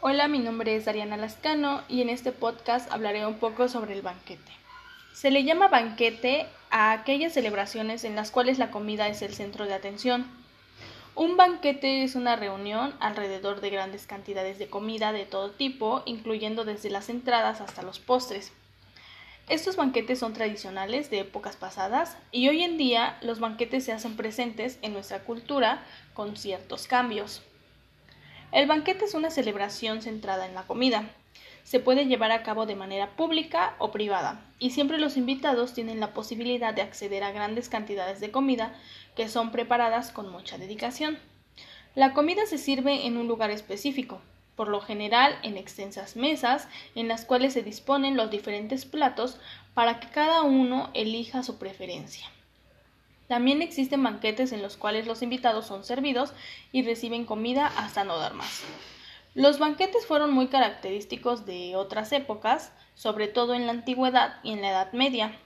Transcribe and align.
Hola, 0.00 0.28
mi 0.28 0.38
nombre 0.38 0.76
es 0.76 0.86
Ariana 0.86 1.16
Lascano 1.16 1.82
y 1.88 2.02
en 2.02 2.08
este 2.08 2.30
podcast 2.30 2.88
hablaré 2.92 3.26
un 3.26 3.40
poco 3.40 3.66
sobre 3.66 3.94
el 3.94 4.02
banquete. 4.02 4.52
Se 5.12 5.32
le 5.32 5.42
llama 5.42 5.66
banquete 5.66 6.46
a 6.70 6.92
aquellas 6.92 7.32
celebraciones 7.32 8.04
en 8.04 8.14
las 8.14 8.30
cuales 8.30 8.60
la 8.60 8.70
comida 8.70 9.08
es 9.08 9.22
el 9.22 9.34
centro 9.34 9.66
de 9.66 9.74
atención. 9.74 10.24
Un 11.16 11.36
banquete 11.36 12.04
es 12.04 12.14
una 12.14 12.36
reunión 12.36 12.94
alrededor 13.00 13.60
de 13.60 13.70
grandes 13.70 14.06
cantidades 14.06 14.60
de 14.60 14.68
comida 14.68 15.10
de 15.10 15.24
todo 15.24 15.50
tipo, 15.50 16.04
incluyendo 16.06 16.64
desde 16.64 16.90
las 16.90 17.08
entradas 17.08 17.60
hasta 17.60 17.82
los 17.82 17.98
postres. 17.98 18.52
Estos 19.48 19.74
banquetes 19.74 20.20
son 20.20 20.32
tradicionales 20.32 21.10
de 21.10 21.20
épocas 21.20 21.56
pasadas 21.56 22.16
y 22.30 22.48
hoy 22.48 22.62
en 22.62 22.78
día 22.78 23.18
los 23.20 23.40
banquetes 23.40 23.84
se 23.84 23.90
hacen 23.90 24.14
presentes 24.14 24.78
en 24.82 24.92
nuestra 24.92 25.24
cultura 25.24 25.84
con 26.14 26.36
ciertos 26.36 26.86
cambios. 26.86 27.42
El 28.50 28.66
banquete 28.66 29.04
es 29.04 29.12
una 29.12 29.30
celebración 29.30 30.00
centrada 30.00 30.46
en 30.46 30.54
la 30.54 30.62
comida. 30.62 31.10
Se 31.64 31.80
puede 31.80 32.06
llevar 32.06 32.32
a 32.32 32.42
cabo 32.42 32.64
de 32.64 32.76
manera 32.76 33.14
pública 33.14 33.74
o 33.78 33.90
privada, 33.90 34.40
y 34.58 34.70
siempre 34.70 34.98
los 34.98 35.18
invitados 35.18 35.74
tienen 35.74 36.00
la 36.00 36.14
posibilidad 36.14 36.72
de 36.72 36.80
acceder 36.80 37.24
a 37.24 37.30
grandes 37.30 37.68
cantidades 37.68 38.20
de 38.20 38.30
comida 38.30 38.74
que 39.16 39.28
son 39.28 39.52
preparadas 39.52 40.12
con 40.12 40.32
mucha 40.32 40.56
dedicación. 40.56 41.18
La 41.94 42.14
comida 42.14 42.46
se 42.46 42.56
sirve 42.56 43.06
en 43.06 43.18
un 43.18 43.28
lugar 43.28 43.50
específico, 43.50 44.22
por 44.56 44.68
lo 44.68 44.80
general 44.80 45.38
en 45.42 45.58
extensas 45.58 46.16
mesas 46.16 46.68
en 46.94 47.06
las 47.06 47.26
cuales 47.26 47.52
se 47.52 47.62
disponen 47.62 48.16
los 48.16 48.30
diferentes 48.30 48.86
platos 48.86 49.38
para 49.74 50.00
que 50.00 50.08
cada 50.08 50.42
uno 50.42 50.90
elija 50.94 51.42
su 51.42 51.58
preferencia. 51.58 52.26
También 53.28 53.60
existen 53.60 54.02
banquetes 54.02 54.52
en 54.52 54.62
los 54.62 54.76
cuales 54.76 55.06
los 55.06 55.22
invitados 55.22 55.66
son 55.66 55.84
servidos 55.84 56.32
y 56.72 56.82
reciben 56.82 57.26
comida 57.26 57.70
hasta 57.76 58.02
no 58.02 58.16
dar 58.18 58.32
más. 58.32 58.64
Los 59.34 59.58
banquetes 59.58 60.06
fueron 60.06 60.32
muy 60.32 60.48
característicos 60.48 61.44
de 61.44 61.76
otras 61.76 62.10
épocas, 62.12 62.72
sobre 62.94 63.28
todo 63.28 63.54
en 63.54 63.66
la 63.66 63.72
antigüedad 63.72 64.40
y 64.42 64.52
en 64.52 64.62
la 64.62 64.70
Edad 64.70 64.92
Media. 64.92 65.38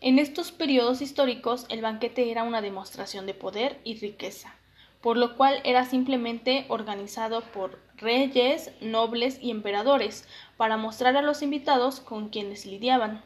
En 0.00 0.18
estos 0.18 0.50
periodos 0.50 1.02
históricos 1.02 1.66
el 1.68 1.82
banquete 1.82 2.30
era 2.30 2.42
una 2.42 2.62
demostración 2.62 3.26
de 3.26 3.34
poder 3.34 3.78
y 3.84 4.00
riqueza, 4.00 4.56
por 5.02 5.18
lo 5.18 5.36
cual 5.36 5.60
era 5.64 5.84
simplemente 5.84 6.64
organizado 6.68 7.42
por 7.42 7.78
reyes, 7.96 8.72
nobles 8.80 9.38
y 9.40 9.50
emperadores 9.50 10.26
para 10.56 10.78
mostrar 10.78 11.16
a 11.16 11.22
los 11.22 11.42
invitados 11.42 12.00
con 12.00 12.30
quienes 12.30 12.64
lidiaban. 12.64 13.22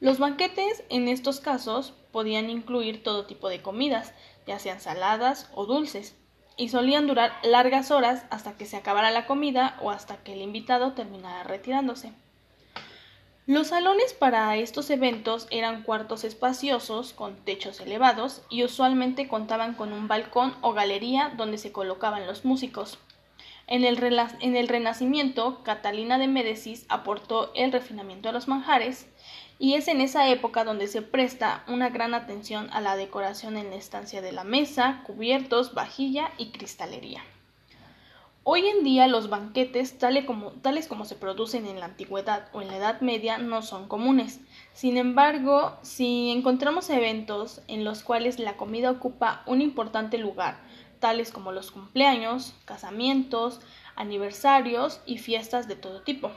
Los 0.00 0.18
banquetes, 0.18 0.82
en 0.88 1.06
estos 1.08 1.40
casos, 1.40 1.92
podían 2.18 2.50
incluir 2.50 3.04
todo 3.04 3.26
tipo 3.26 3.48
de 3.48 3.62
comidas, 3.62 4.12
ya 4.44 4.58
sean 4.58 4.80
saladas 4.80 5.48
o 5.54 5.66
dulces, 5.66 6.16
y 6.56 6.68
solían 6.68 7.06
durar 7.06 7.30
largas 7.44 7.92
horas 7.92 8.24
hasta 8.30 8.56
que 8.56 8.66
se 8.66 8.76
acabara 8.76 9.12
la 9.12 9.24
comida 9.24 9.78
o 9.80 9.92
hasta 9.92 10.16
que 10.24 10.32
el 10.32 10.42
invitado 10.42 10.94
terminara 10.94 11.44
retirándose. 11.44 12.10
Los 13.46 13.68
salones 13.68 14.14
para 14.14 14.56
estos 14.56 14.90
eventos 14.90 15.46
eran 15.52 15.84
cuartos 15.84 16.24
espaciosos 16.24 17.12
con 17.12 17.36
techos 17.36 17.78
elevados 17.78 18.42
y 18.50 18.64
usualmente 18.64 19.28
contaban 19.28 19.74
con 19.74 19.92
un 19.92 20.08
balcón 20.08 20.56
o 20.60 20.72
galería 20.72 21.32
donde 21.36 21.56
se 21.56 21.70
colocaban 21.70 22.26
los 22.26 22.44
músicos. 22.44 22.98
En 23.68 23.84
el, 23.84 24.02
en 24.40 24.56
el 24.56 24.66
Renacimiento, 24.66 25.62
Catalina 25.62 26.18
de 26.18 26.26
Médicis 26.26 26.84
aportó 26.88 27.52
el 27.54 27.70
refinamiento 27.70 28.28
a 28.28 28.32
los 28.32 28.48
manjares 28.48 29.06
y 29.58 29.74
es 29.74 29.88
en 29.88 30.00
esa 30.00 30.28
época 30.28 30.64
donde 30.64 30.86
se 30.86 31.02
presta 31.02 31.64
una 31.66 31.88
gran 31.90 32.14
atención 32.14 32.68
a 32.72 32.80
la 32.80 32.96
decoración 32.96 33.56
en 33.56 33.70
la 33.70 33.76
estancia 33.76 34.22
de 34.22 34.32
la 34.32 34.44
mesa, 34.44 35.02
cubiertos, 35.04 35.74
vajilla 35.74 36.30
y 36.38 36.50
cristalería. 36.50 37.22
Hoy 38.44 38.66
en 38.66 38.82
día 38.82 39.08
los 39.08 39.28
banquetes, 39.28 39.98
tales 39.98 40.24
como, 40.24 40.52
tales 40.52 40.86
como 40.86 41.04
se 41.04 41.16
producen 41.16 41.66
en 41.66 41.80
la 41.80 41.86
antigüedad 41.86 42.48
o 42.52 42.62
en 42.62 42.68
la 42.68 42.76
Edad 42.78 43.00
Media, 43.02 43.36
no 43.36 43.60
son 43.60 43.88
comunes. 43.88 44.40
Sin 44.72 44.96
embargo, 44.96 45.76
si 45.82 46.30
encontramos 46.30 46.88
eventos 46.88 47.60
en 47.68 47.84
los 47.84 48.02
cuales 48.02 48.38
la 48.38 48.56
comida 48.56 48.90
ocupa 48.90 49.42
un 49.44 49.60
importante 49.60 50.16
lugar, 50.16 50.60
tales 50.98 51.30
como 51.30 51.52
los 51.52 51.70
cumpleaños, 51.70 52.54
casamientos, 52.64 53.60
aniversarios 53.96 55.00
y 55.04 55.18
fiestas 55.18 55.68
de 55.68 55.76
todo 55.76 56.00
tipo. 56.00 56.30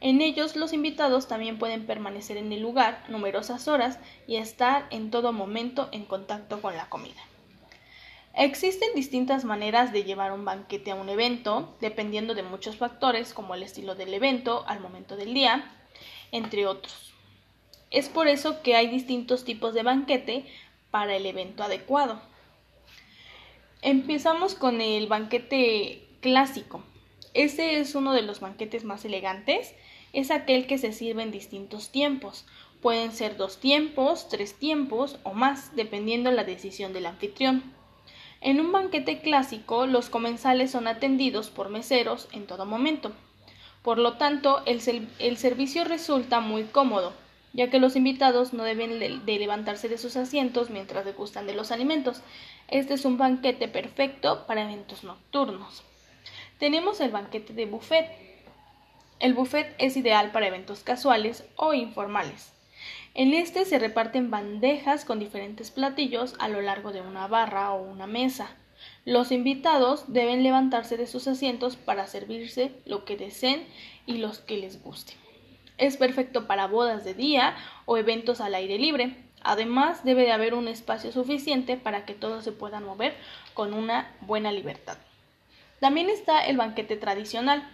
En 0.00 0.22
ellos 0.22 0.56
los 0.56 0.72
invitados 0.72 1.28
también 1.28 1.58
pueden 1.58 1.84
permanecer 1.84 2.38
en 2.38 2.52
el 2.52 2.62
lugar 2.62 3.04
numerosas 3.08 3.68
horas 3.68 3.98
y 4.26 4.36
estar 4.36 4.86
en 4.90 5.10
todo 5.10 5.32
momento 5.32 5.90
en 5.92 6.06
contacto 6.06 6.62
con 6.62 6.74
la 6.74 6.88
comida. 6.88 7.20
Existen 8.34 8.94
distintas 8.94 9.44
maneras 9.44 9.92
de 9.92 10.04
llevar 10.04 10.32
un 10.32 10.44
banquete 10.46 10.92
a 10.92 10.94
un 10.94 11.10
evento, 11.10 11.76
dependiendo 11.80 12.34
de 12.34 12.42
muchos 12.42 12.76
factores 12.76 13.34
como 13.34 13.54
el 13.54 13.62
estilo 13.62 13.94
del 13.94 14.14
evento 14.14 14.64
al 14.66 14.80
momento 14.80 15.16
del 15.16 15.34
día, 15.34 15.70
entre 16.32 16.66
otros. 16.66 17.12
Es 17.90 18.08
por 18.08 18.28
eso 18.28 18.62
que 18.62 18.76
hay 18.76 18.88
distintos 18.88 19.44
tipos 19.44 19.74
de 19.74 19.82
banquete 19.82 20.46
para 20.90 21.14
el 21.16 21.26
evento 21.26 21.62
adecuado. 21.62 22.22
Empezamos 23.82 24.54
con 24.54 24.80
el 24.80 25.08
banquete 25.08 26.06
clásico. 26.20 26.84
Ese 27.34 27.80
es 27.80 27.94
uno 27.94 28.12
de 28.12 28.22
los 28.22 28.40
banquetes 28.40 28.84
más 28.84 29.04
elegantes 29.04 29.74
es 30.12 30.30
aquel 30.30 30.66
que 30.66 30.78
se 30.78 30.92
sirve 30.92 31.22
en 31.22 31.30
distintos 31.30 31.90
tiempos. 31.90 32.44
Pueden 32.80 33.12
ser 33.12 33.36
dos 33.36 33.58
tiempos, 33.58 34.28
tres 34.28 34.54
tiempos 34.54 35.18
o 35.22 35.34
más, 35.34 35.76
dependiendo 35.76 36.30
la 36.30 36.44
decisión 36.44 36.92
del 36.92 37.06
anfitrión. 37.06 37.62
En 38.40 38.58
un 38.58 38.72
banquete 38.72 39.20
clásico, 39.20 39.86
los 39.86 40.08
comensales 40.08 40.70
son 40.70 40.88
atendidos 40.88 41.50
por 41.50 41.68
meseros 41.68 42.28
en 42.32 42.46
todo 42.46 42.64
momento. 42.64 43.12
Por 43.82 43.98
lo 43.98 44.14
tanto, 44.14 44.62
el, 44.64 44.80
el 45.18 45.36
servicio 45.36 45.84
resulta 45.84 46.40
muy 46.40 46.64
cómodo, 46.64 47.12
ya 47.52 47.68
que 47.68 47.78
los 47.78 47.96
invitados 47.96 48.52
no 48.54 48.64
deben 48.64 48.98
de 48.98 49.38
levantarse 49.38 49.88
de 49.88 49.98
sus 49.98 50.16
asientos 50.16 50.70
mientras 50.70 51.04
degustan 51.04 51.46
de 51.46 51.54
los 51.54 51.70
alimentos. 51.70 52.22
Este 52.68 52.94
es 52.94 53.04
un 53.04 53.18
banquete 53.18 53.68
perfecto 53.68 54.46
para 54.46 54.62
eventos 54.62 55.04
nocturnos. 55.04 55.82
Tenemos 56.58 57.00
el 57.00 57.10
banquete 57.10 57.52
de 57.52 57.66
buffet, 57.66 58.29
el 59.20 59.34
buffet 59.34 59.74
es 59.78 59.96
ideal 59.96 60.32
para 60.32 60.46
eventos 60.46 60.80
casuales 60.80 61.44
o 61.56 61.74
informales. 61.74 62.52
En 63.12 63.34
este 63.34 63.66
se 63.66 63.78
reparten 63.78 64.30
bandejas 64.30 65.04
con 65.04 65.18
diferentes 65.18 65.70
platillos 65.70 66.34
a 66.38 66.48
lo 66.48 66.62
largo 66.62 66.90
de 66.90 67.02
una 67.02 67.26
barra 67.26 67.72
o 67.72 67.82
una 67.82 68.06
mesa. 68.06 68.56
Los 69.04 69.30
invitados 69.30 70.04
deben 70.08 70.42
levantarse 70.42 70.96
de 70.96 71.06
sus 71.06 71.28
asientos 71.28 71.76
para 71.76 72.06
servirse 72.06 72.72
lo 72.86 73.04
que 73.04 73.18
deseen 73.18 73.66
y 74.06 74.14
los 74.18 74.38
que 74.38 74.56
les 74.56 74.82
guste. 74.82 75.12
Es 75.76 75.98
perfecto 75.98 76.46
para 76.46 76.66
bodas 76.66 77.04
de 77.04 77.12
día 77.12 77.56
o 77.84 77.98
eventos 77.98 78.40
al 78.40 78.54
aire 78.54 78.78
libre. 78.78 79.16
Además, 79.42 80.04
debe 80.04 80.22
de 80.22 80.32
haber 80.32 80.54
un 80.54 80.68
espacio 80.68 81.12
suficiente 81.12 81.76
para 81.76 82.06
que 82.06 82.14
todos 82.14 82.44
se 82.44 82.52
puedan 82.52 82.84
mover 82.84 83.14
con 83.52 83.74
una 83.74 84.14
buena 84.22 84.52
libertad. 84.52 84.96
También 85.78 86.10
está 86.10 86.44
el 86.46 86.58
banquete 86.58 86.96
tradicional, 86.96 87.68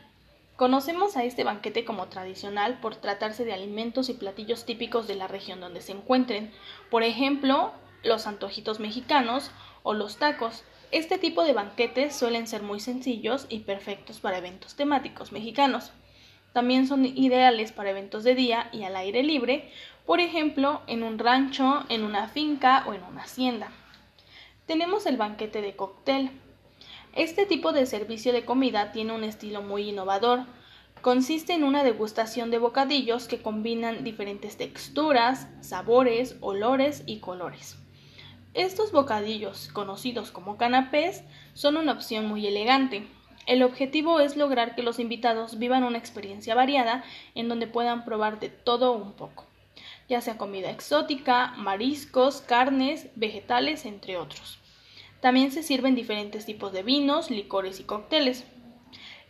Conocemos 0.57 1.19
a 1.19 1.25
este 1.25 1.45
banquete 1.45 1.85
como 1.85 2.07
tradicional 2.07 2.81
por 2.81 2.97
tratarse 2.97 3.45
de 3.45 3.53
alimentos 3.53 4.09
y 4.09 4.15
platillos 4.15 4.65
típicos 4.65 5.07
de 5.07 5.15
la 5.15 5.29
región 5.29 5.61
donde 5.61 5.83
se 5.83 5.93
encuentren, 5.93 6.51
por 6.91 7.03
ejemplo, 7.03 7.73
los 8.03 8.27
antojitos 8.27 8.81
mexicanos 8.81 9.51
o 9.83 9.93
los 9.93 10.17
tacos. 10.17 10.65
Este 10.93 11.19
tipo 11.19 11.45
de 11.45 11.53
banquetes 11.53 12.17
suelen 12.17 12.47
ser 12.47 12.63
muy 12.63 12.81
sencillos 12.81 13.45
y 13.51 13.61
perfectos 13.61 14.21
para 14.21 14.39
eventos 14.39 14.77
temáticos 14.77 15.31
mexicanos. 15.31 15.93
También 16.55 16.87
son 16.87 17.05
ideales 17.05 17.73
para 17.73 17.91
eventos 17.91 18.25
de 18.25 18.35
día 18.35 18.71
y 18.73 18.85
al 18.85 18.97
aire 18.97 19.23
libre, 19.23 19.71
por 20.07 20.21
ejemplo, 20.21 20.81
en 20.87 21.03
un 21.03 21.19
rancho, 21.19 21.85
en 21.91 22.03
una 22.03 22.29
finca 22.29 22.83
o 22.87 22.95
en 22.95 23.03
una 23.03 23.25
hacienda. 23.25 23.73
Tenemos 24.65 25.05
el 25.05 25.19
banquete 25.19 25.61
de 25.61 25.77
cóctel, 25.77 26.31
este 27.17 27.47
tipo 27.47 27.73
de 27.73 27.87
servicio 27.87 28.31
de 28.35 28.45
comida 28.45 28.93
tiene 28.93 29.15
un 29.15 29.25
estilo 29.25 29.63
muy 29.63 29.89
innovador. 29.89 30.41
Consiste 31.01 31.55
en 31.55 31.65
una 31.65 31.83
degustación 31.83 32.51
de 32.51 32.59
bocadillos 32.59 33.27
que 33.27 33.41
combinan 33.41 34.05
diferentes 34.05 34.59
texturas, 34.59 35.49
sabores, 35.63 36.37
olores 36.41 37.05
y 37.07 37.21
colores. 37.21 37.79
Estos 38.53 38.93
bocadillos, 38.93 39.69
conocidos 39.73 40.31
como 40.31 40.59
canapés, 40.59 41.25
son 41.55 41.79
una 41.79 41.93
opción 41.93 42.27
muy 42.27 42.47
elegante. 42.47 43.09
El 43.47 43.63
objetivo 43.63 44.21
es 44.21 44.37
lograr 44.37 44.75
que 44.75 44.83
los 44.83 44.99
invitados 44.99 45.59
vivan 45.59 45.85
una 45.85 45.97
experiencia 45.97 46.55
variada 46.55 47.03
en 47.35 47.49
donde 47.49 47.67
puedan 47.67 48.05
probar 48.05 48.41
de 48.41 48.51
todo 48.51 48.93
un 48.93 49.15
poco, 49.15 49.47
ya 50.07 50.21
sea 50.21 50.37
comida 50.37 50.71
exótica, 50.71 51.55
mariscos, 51.57 52.43
carnes, 52.43 53.09
vegetales, 53.15 53.87
entre 53.87 54.19
otros. 54.19 54.59
También 55.21 55.51
se 55.51 55.63
sirven 55.63 55.95
diferentes 55.95 56.47
tipos 56.47 56.73
de 56.73 56.83
vinos, 56.83 57.31
licores 57.31 57.81
y 57.81 57.85
cócteles. 57.85 58.45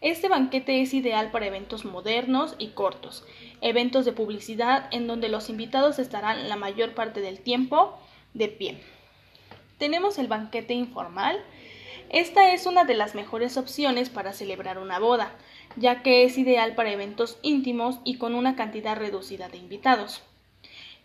Este 0.01 0.29
banquete 0.29 0.83
es 0.83 0.93
ideal 0.93 1.31
para 1.31 1.47
eventos 1.47 1.85
modernos 1.85 2.55
y 2.59 2.69
cortos, 2.69 3.25
eventos 3.61 4.05
de 4.05 4.13
publicidad 4.13 4.89
en 4.93 5.07
donde 5.07 5.29
los 5.29 5.49
invitados 5.49 5.99
estarán 5.99 6.49
la 6.49 6.57
mayor 6.57 6.95
parte 6.95 7.21
del 7.21 7.41
tiempo 7.41 7.99
de 8.35 8.49
pie. 8.49 8.79
Tenemos 9.79 10.19
el 10.19 10.27
banquete 10.27 10.75
informal. 10.75 11.43
Esta 12.11 12.53
es 12.53 12.67
una 12.67 12.85
de 12.85 12.95
las 12.95 13.15
mejores 13.15 13.57
opciones 13.57 14.11
para 14.11 14.33
celebrar 14.33 14.79
una 14.79 14.99
boda, 14.99 15.33
ya 15.77 16.03
que 16.03 16.25
es 16.25 16.37
ideal 16.39 16.75
para 16.75 16.93
eventos 16.93 17.39
íntimos 17.43 17.99
y 18.05 18.19
con 18.19 18.35
una 18.35 18.55
cantidad 18.55 18.97
reducida 18.97 19.49
de 19.49 19.59
invitados. 19.59 20.23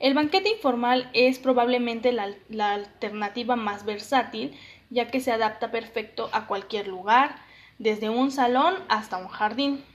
El 0.02 0.16
banquete 0.16 0.50
informal 0.50 1.12
es 1.14 1.38
probablemente 1.38 2.12
la, 2.12 2.34
alternativa 2.74 3.56
más 3.56 3.86
versátil, 3.86 4.58
ya 4.90 5.12
que 5.12 5.20
se 5.20 5.32
adapta 5.32 5.70
perfecto 5.70 6.32
a 6.34 6.48
cualquier 6.48 6.88
lugar, 6.88 7.36
desde 7.78 8.10
un 8.10 8.32
salón 8.32 8.74
hasta 8.90 9.18
un 9.18 9.28
jardín. 9.28 9.86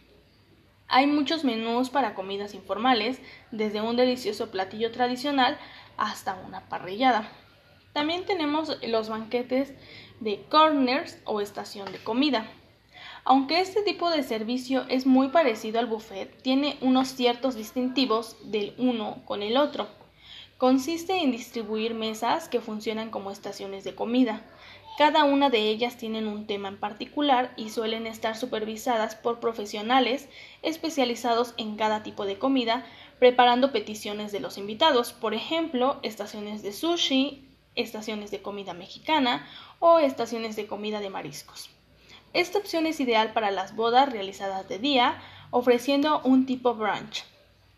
Hay 0.87 1.09
muchos 1.09 1.43
menús 1.43 1.91
para 1.91 2.15
comidas 2.15 2.55
informales, 2.55 3.21
desde 3.51 3.81
un 3.81 3.97
delicioso 3.97 4.53
platillo 4.53 4.93
tradicional 4.93 5.59
hasta 5.97 6.35
una 6.35 6.69
parrillada. 6.69 7.29
También 7.93 8.27
tenemos 8.27 8.79
los 8.87 9.09
banquetes 9.09 9.75
de 10.21 10.45
corners 10.49 11.19
o 11.25 11.41
estación 11.41 11.91
de 11.91 11.99
comida. 11.99 12.47
Aunque 13.29 13.59
este 13.59 13.83
tipo 13.83 14.09
de 14.09 14.23
servicio 14.23 14.85
es 14.89 15.05
muy 15.05 15.31
parecido 15.31 15.81
al 15.81 15.87
buffet, 15.87 16.41
tiene 16.43 16.79
unos 16.81 17.09
ciertos 17.09 17.57
distintivos 17.57 18.37
del 18.53 18.73
uno 18.79 19.21
con 19.25 19.43
el 19.43 19.57
otro. 19.57 19.89
Consiste 20.59 21.21
en 21.21 21.33
distribuir 21.33 21.93
mesas 21.93 22.49
que 22.49 22.61
funcionan 22.61 23.11
como 23.11 23.33
estaciones 23.33 23.83
de 23.83 23.97
comida. 23.97 24.45
Cada 24.97 25.25
una 25.25 25.51
de 25.51 25.59
ellas 25.59 25.97
tienen 25.97 26.29
un 26.29 26.47
tema 26.47 26.69
en 26.69 26.79
particular 26.79 27.53
y 27.57 27.71
suelen 27.71 28.07
estar 28.07 28.37
supervisadas 28.37 29.17
por 29.17 29.41
profesionales 29.41 30.29
especializados 30.63 31.53
en 31.57 31.75
cada 31.75 32.05
tipo 32.05 32.27
de 32.27 32.39
comida, 32.39 32.87
preparando 33.19 33.73
peticiones 33.73 34.31
de 34.31 34.39
los 34.39 34.57
invitados, 34.57 35.13
por 35.13 35.35
ejemplo, 35.35 35.99
estaciones 36.05 36.63
de 36.63 36.73
sushi, 36.73 37.45
estaciones 37.75 38.31
de 38.31 38.41
comida 38.41 38.73
mexicana 38.73 39.49
o 39.81 39.99
estaciones 39.99 40.55
de 40.55 40.69
comida 40.69 41.01
de 41.01 41.11
mariscos. 41.11 41.76
Esta 42.37 42.59
opción 42.59 42.85
es 42.85 43.01
ideal 43.01 43.33
para 43.33 43.51
las 43.51 43.75
bodas 43.75 44.13
realizadas 44.13 44.69
de 44.69 44.79
día, 44.79 45.23
ofreciendo 45.51 46.21
un 46.23 46.45
tipo 46.45 46.75
brunch. 46.75 47.25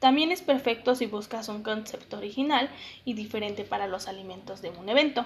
También 0.00 0.32
es 0.32 0.42
perfecto 0.42 0.96
si 0.96 1.06
buscas 1.06 1.48
un 1.48 1.62
concepto 1.62 2.18
original 2.18 2.68
y 3.04 3.14
diferente 3.14 3.62
para 3.62 3.86
los 3.86 4.08
alimentos 4.08 4.60
de 4.60 4.70
un 4.70 4.88
evento. 4.88 5.24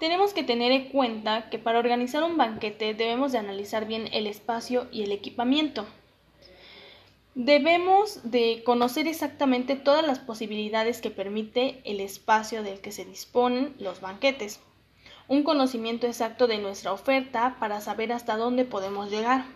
Tenemos 0.00 0.34
que 0.34 0.42
tener 0.42 0.72
en 0.72 0.88
cuenta 0.88 1.50
que 1.50 1.60
para 1.60 1.78
organizar 1.78 2.24
un 2.24 2.36
banquete 2.36 2.94
debemos 2.94 3.30
de 3.30 3.38
analizar 3.38 3.86
bien 3.86 4.08
el 4.12 4.26
espacio 4.26 4.88
y 4.90 5.04
el 5.04 5.12
equipamiento. 5.12 5.86
Debemos 7.36 8.28
de 8.28 8.64
conocer 8.64 9.06
exactamente 9.06 9.76
todas 9.76 10.04
las 10.04 10.18
posibilidades 10.18 11.00
que 11.00 11.10
permite 11.10 11.80
el 11.84 12.00
espacio 12.00 12.64
del 12.64 12.80
que 12.80 12.90
se 12.90 13.04
disponen 13.04 13.76
los 13.78 14.00
banquetes. 14.00 14.58
Un 15.32 15.44
conocimiento 15.44 16.06
exacto 16.06 16.46
de 16.46 16.58
nuestra 16.58 16.92
oferta 16.92 17.56
para 17.58 17.80
saber 17.80 18.12
hasta 18.12 18.36
dónde 18.36 18.66
podemos 18.66 19.10
llegar. 19.10 19.46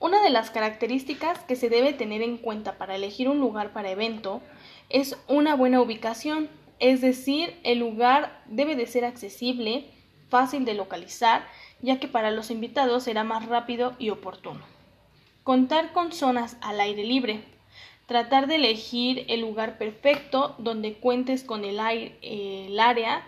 Una 0.00 0.20
de 0.20 0.30
las 0.30 0.50
características 0.50 1.38
que 1.44 1.54
se 1.54 1.68
debe 1.68 1.92
tener 1.92 2.22
en 2.22 2.36
cuenta 2.36 2.76
para 2.76 2.96
elegir 2.96 3.28
un 3.28 3.38
lugar 3.38 3.72
para 3.72 3.92
evento 3.92 4.42
es 4.88 5.16
una 5.28 5.54
buena 5.54 5.80
ubicación 5.80 6.48
es 6.80 7.02
decir, 7.02 7.54
el 7.62 7.78
lugar 7.78 8.42
debe 8.46 8.74
de 8.74 8.88
ser 8.88 9.04
accesible, 9.04 9.84
fácil 10.28 10.64
de 10.64 10.74
localizar, 10.74 11.46
ya 11.80 12.00
que 12.00 12.08
para 12.08 12.32
los 12.32 12.50
invitados 12.50 13.04
será 13.04 13.22
más 13.22 13.46
rápido 13.46 13.94
y 14.00 14.10
oportuno. 14.10 14.64
Contar 15.44 15.92
con 15.92 16.10
zonas 16.10 16.56
al 16.62 16.80
aire 16.80 17.04
libre. 17.04 17.44
Tratar 18.06 18.48
de 18.48 18.56
elegir 18.56 19.24
el 19.28 19.42
lugar 19.42 19.78
perfecto 19.78 20.56
donde 20.58 20.94
cuentes 20.94 21.44
con 21.44 21.64
el, 21.64 21.78
aire, 21.78 22.18
el 22.22 22.80
área 22.80 23.24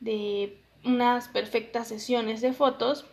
de 0.00 0.61
unas 0.84 1.28
perfectas 1.28 1.88
sesiones 1.88 2.40
de 2.40 2.52
fotos 2.52 3.04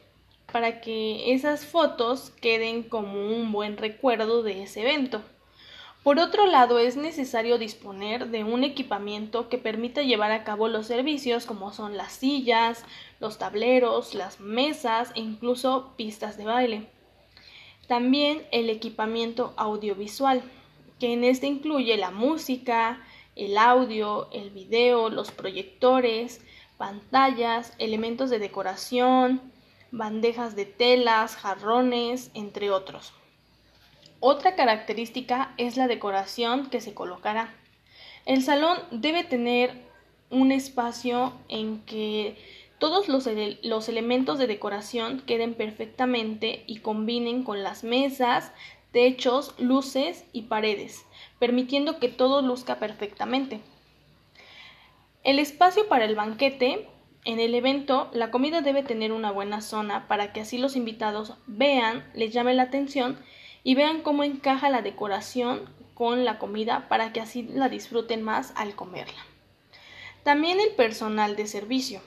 para 0.51 0.81
que 0.81 1.33
esas 1.33 1.65
fotos 1.65 2.31
queden 2.41 2.83
como 2.83 3.13
un 3.13 3.51
buen 3.51 3.77
recuerdo 3.77 4.43
de 4.43 4.63
ese 4.63 4.81
evento. 4.81 5.21
Por 6.03 6.17
otro 6.17 6.47
lado, 6.47 6.79
es 6.79 6.95
necesario 6.95 7.57
disponer 7.57 8.29
de 8.29 8.43
un 8.45 8.63
equipamiento 8.63 9.49
que 9.49 9.57
permita 9.57 10.01
llevar 10.01 10.31
a 10.31 10.43
cabo 10.45 10.69
los 10.69 10.87
servicios 10.87 11.45
como 11.45 11.73
son 11.73 11.97
las 11.97 12.13
sillas, 12.13 12.85
los 13.19 13.37
tableros, 13.37 14.15
las 14.15 14.39
mesas 14.39 15.11
e 15.15 15.19
incluso 15.19 15.93
pistas 15.97 16.37
de 16.37 16.45
baile. 16.45 16.87
También 17.87 18.43
el 18.51 18.69
equipamiento 18.69 19.53
audiovisual, 19.57 20.41
que 20.99 21.13
en 21.13 21.25
este 21.25 21.47
incluye 21.47 21.97
la 21.97 22.11
música, 22.11 23.03
el 23.35 23.57
audio, 23.57 24.29
el 24.31 24.51
video, 24.51 25.09
los 25.09 25.31
proyectores, 25.31 26.41
pantallas, 26.79 27.73
elementos 27.77 28.29
de 28.29 28.39
decoración, 28.39 29.41
bandejas 29.91 30.55
de 30.55 30.63
telas, 30.63 31.35
jarrones, 31.35 32.31
entre 32.33 32.71
otros. 32.71 33.11
Otra 34.21 34.55
característica 34.55 35.53
es 35.57 35.75
la 35.75 35.89
decoración 35.89 36.69
que 36.69 36.79
se 36.79 36.93
colocará. 36.93 37.53
El 38.25 38.43
salón 38.43 38.77
debe 38.91 39.25
tener 39.25 39.73
un 40.29 40.53
espacio 40.53 41.33
en 41.49 41.81
que 41.81 42.37
todos 42.79 43.09
los, 43.09 43.27
los, 43.61 43.89
elementos 43.89 44.39
de 44.39 44.47
decoración 44.47 45.19
queden 45.19 45.55
perfectamente 45.55 46.63
y 46.65 46.79
combinen 46.79 47.43
con 47.43 47.61
las 47.61 47.83
mesas, 47.83 48.53
techos, 48.93 49.53
luces 49.59 50.23
y 50.31 50.43
paredes, 50.43 51.05
permitiendo 51.39 51.99
que 51.99 52.07
todo 52.07 52.41
luzca 52.41 52.79
perfectamente. 52.79 53.59
El 55.29 55.37
espacio 55.37 55.87
para 55.87 56.05
el 56.05 56.15
banquete. 56.15 56.89
En 57.23 57.39
el 57.39 57.53
evento, 57.53 58.09
la 58.13 58.31
comida 58.31 58.61
debe 58.61 58.81
tener 58.81 59.11
una 59.11 59.29
buena 59.29 59.61
zona 59.61 60.07
para 60.07 60.33
que 60.33 60.41
así 60.41 60.57
los 60.57 60.75
invitados 60.75 61.35
vean, 61.45 62.03
les 62.15 62.33
llame 62.33 62.55
la 62.55 62.63
atención 62.63 63.15
y 63.63 63.75
vean 63.75 64.01
cómo 64.01 64.23
encaja 64.23 64.71
la 64.71 64.81
decoración 64.81 65.69
con 65.93 66.25
la 66.25 66.39
comida 66.39 66.87
para 66.89 67.13
que 67.13 67.21
así 67.21 67.43
la 67.43 67.69
disfruten 67.69 68.23
más 68.23 68.53
al 68.55 68.73
comerla. 68.73 69.23
También 70.23 70.59
el 70.59 70.71
personal 70.71 71.35
de 71.35 71.45
servicio, 71.45 72.01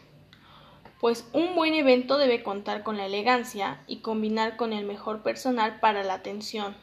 pues 0.99 1.25
un 1.33 1.55
buen 1.55 1.75
evento 1.75 2.19
debe 2.19 2.43
contar 2.43 2.83
con 2.83 2.97
la 2.97 3.07
elegancia 3.07 3.85
y 3.87 3.99
combinar 3.99 4.57
con 4.57 4.73
el 4.73 4.85
mejor 4.85 5.23
personal 5.23 5.79
para 5.79 6.03
la 6.03 6.15
atención, 6.15 6.75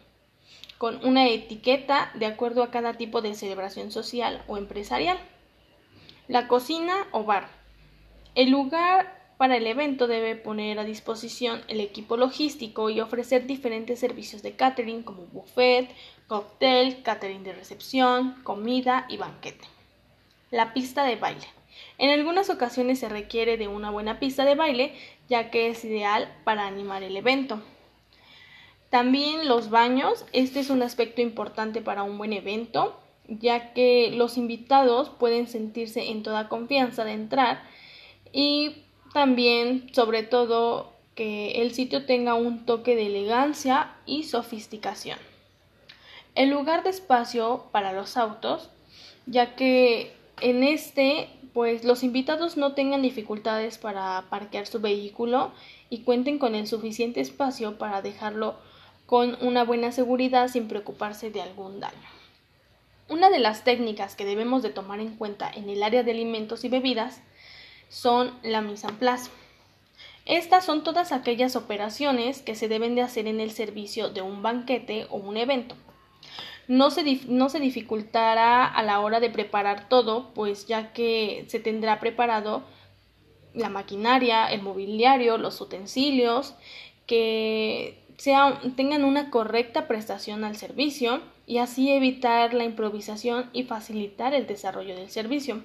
con 0.78 1.06
una 1.06 1.28
etiqueta 1.28 2.12
de 2.14 2.28
acuerdo 2.28 2.64
a 2.64 2.72
cada 2.72 2.94
tipo 2.94 3.22
de 3.22 3.36
celebración 3.36 3.92
social 3.92 4.42
o 4.48 4.56
empresarial. 4.56 5.20
La 6.30 6.48
cocina 6.48 7.08
o 7.12 7.24
bar. 7.24 7.50
El 8.36 8.52
lugar 8.52 9.34
para 9.40 9.58
el 9.58 9.66
evento 9.66 10.06
debe 10.06 10.36
poner 10.36 10.78
a 10.78 10.84
disposición 10.84 11.64
el 11.68 11.80
equipo 11.80 12.18
logístico 12.18 12.92
y 12.92 13.02
ofrecer 13.02 13.48
diferentes 13.48 14.00
servicios 14.00 14.44
de 14.44 14.52
catering 14.52 15.02
como 15.02 15.24
buffet, 15.24 15.90
cóctel, 16.28 17.02
catering 17.02 17.44
de 17.44 17.54
recepción, 17.54 18.44
comida 18.44 19.08
y 19.10 19.18
banquete. 19.18 19.68
La 20.52 20.72
pista 20.72 21.04
de 21.04 21.16
baile. 21.16 21.48
En 21.98 22.12
algunas 22.12 22.52
ocasiones 22.52 23.00
se 23.00 23.10
requiere 23.10 23.58
de 23.58 23.68
una 23.68 23.90
buena 23.90 24.20
pista 24.20 24.46
de 24.46 24.54
baile 24.54 24.94
ya 25.30 25.50
que 25.50 25.70
es 25.70 25.84
ideal 25.84 26.32
para 26.44 26.68
animar 26.68 27.02
el 27.02 27.18
evento. 27.18 27.60
También 28.92 29.48
los 29.48 29.72
baños. 29.72 30.28
Este 30.32 30.60
es 30.60 30.70
un 30.70 30.84
aspecto 30.84 31.22
importante 31.22 31.82
para 31.82 32.04
un 32.04 32.20
buen 32.20 32.34
evento 32.34 33.00
ya 33.30 33.74
que 33.74 34.12
los 34.12 34.38
invitados 34.38 35.10
pueden 35.10 35.48
sentirse 35.48 36.10
en 36.10 36.24
toda 36.24 36.50
confianza 36.50 37.06
de 37.06 37.14
entrar 37.14 37.64
y 38.32 38.84
también, 39.14 39.94
sobre 39.94 40.24
todo, 40.24 40.94
que 41.16 41.62
el 41.62 41.74
sitio 41.74 42.06
tenga 42.06 42.34
un 42.34 42.66
toque 42.66 42.96
de 42.96 43.08
elegancia 43.08 43.94
y 44.06 44.24
sofisticación. 44.24 45.20
El 46.36 46.50
lugar 46.50 46.84
de 46.84 46.92
espacio 46.92 47.66
para 47.72 47.92
los 47.92 48.18
autos, 48.18 48.70
ya 49.26 49.56
que 49.56 50.14
en 50.42 50.64
este 50.64 51.30
pues 51.54 51.84
los 51.84 52.04
invitados 52.04 52.58
no 52.58 52.74
tengan 52.74 53.02
dificultades 53.02 53.78
para 53.78 54.26
parquear 54.30 54.68
su 54.68 54.80
vehículo 54.80 55.52
y 55.90 56.04
cuenten 56.04 56.38
con 56.38 56.56
el 56.56 56.68
suficiente 56.68 57.22
espacio 57.22 57.78
para 57.78 58.02
dejarlo 58.02 58.56
con 59.06 59.38
una 59.42 59.64
buena 59.64 59.92
seguridad 59.92 60.48
sin 60.48 60.68
preocuparse 60.68 61.32
de 61.32 61.42
algún 61.42 61.80
daño. 61.80 62.19
De 63.30 63.38
las 63.38 63.64
técnicas 63.64 64.16
que 64.16 64.26
debemos 64.26 64.64
de 64.64 64.72
tomar 64.72 65.00
en 65.00 65.16
cuenta 65.16 65.52
en 65.54 65.70
el 65.70 65.84
área 65.84 66.02
de 66.02 66.12
alimentos 66.12 66.64
y 66.64 66.70
bebidas 66.70 67.22
son 67.88 68.34
la 68.42 68.62
mise 68.62 68.88
en 68.88 68.96
place. 68.98 69.30
Estas 70.26 70.66
son 70.66 70.84
todas 70.84 71.12
aquellas 71.12 71.56
operaciones 71.56 72.42
que 72.42 72.56
se 72.56 72.68
deben 72.68 72.96
de 72.96 73.04
hacer 73.04 73.28
en 73.28 73.40
el 73.40 73.52
servicio 73.52 74.10
de 74.10 74.24
un 74.24 74.42
banquete 74.42 75.06
o 75.12 75.18
un 75.18 75.38
evento. 75.38 75.76
No 76.68 76.90
se, 76.90 77.04
no 77.28 77.50
se 77.50 77.60
dificultará 77.60 78.66
a 78.66 78.82
la 78.82 79.00
hora 79.00 79.20
de 79.20 79.30
preparar 79.30 79.90
todo, 79.90 80.34
pues 80.34 80.66
ya 80.66 80.92
que 80.92 81.46
se 81.50 81.60
tendrá 81.60 82.00
preparado 82.00 82.64
la 83.54 83.70
maquinaria, 83.70 84.48
el 84.48 84.64
mobiliario, 84.64 85.38
los 85.38 85.62
utensilios, 85.62 86.56
que 87.06 88.04
tengan 88.76 89.04
una 89.04 89.30
correcta 89.30 89.88
prestación 89.88 90.44
al 90.44 90.58
servicio 90.58 91.22
y 91.50 91.58
así 91.58 91.92
evitar 91.92 92.54
la 92.54 92.64
improvisación 92.64 93.50
y 93.54 93.64
facilitar 93.64 94.36
el 94.36 94.46
desarrollo 94.46 94.96
del 94.96 95.10
servicio. 95.10 95.64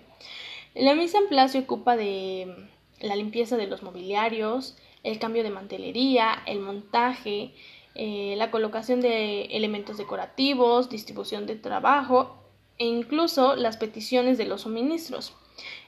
La 0.75 0.95
mise 0.95 1.19
en 1.19 1.49
se 1.50 1.59
ocupa 1.59 1.95
de 1.95 2.69
la 3.00 3.14
limpieza 3.17 3.59
de 3.59 3.67
los 3.67 3.83
mobiliarios, 3.83 4.79
el 5.03 5.19
cambio 5.19 5.43
de 5.43 5.50
mantelería, 5.50 6.43
el 6.47 6.61
montaje, 6.61 7.53
eh, 7.95 8.35
la 8.38 8.50
colocación 8.50 9.03
de 9.03 9.43
elementos 9.50 9.99
decorativos, 9.99 10.88
distribución 10.88 11.45
de 11.45 11.57
trabajo 11.57 12.35
e 12.79 12.87
incluso 12.87 13.55
las 13.55 13.76
peticiones 13.76 14.38
de 14.38 14.47
los 14.47 14.62
suministros. 14.62 15.35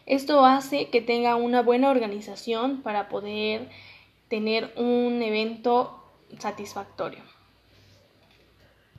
Esto 0.05 0.45
hace 0.45 0.91
que 0.91 1.00
tenga 1.00 1.37
una 1.37 1.62
buena 1.62 1.88
organización 1.88 2.83
para 2.83 3.09
poder 3.09 3.71
tener 4.29 4.75
un 4.76 5.23
evento 5.23 6.05
satisfactorio. 6.38 7.36